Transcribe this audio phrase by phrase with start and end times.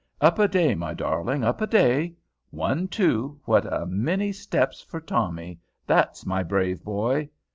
[0.19, 2.15] "Up a day, my darling, up a day.
[2.49, 5.59] One, two, what a many steps for Tommy!
[5.85, 7.29] That's my brave boy."